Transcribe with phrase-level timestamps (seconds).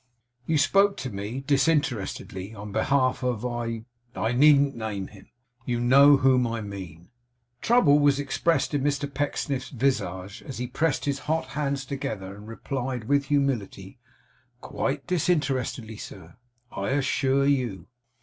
[0.47, 3.83] You spoke to me, disinterestedly, on behalf of I
[4.33, 5.27] needn't name him.
[5.63, 7.11] You know whom I mean.'
[7.61, 12.47] Trouble was expressed in Mr Pecksniff's visage, as he pressed his hot hands together, and
[12.47, 13.99] replied, with humility,
[14.59, 16.35] 'Quite disinterestedly, sir,
[16.71, 17.85] I assure you.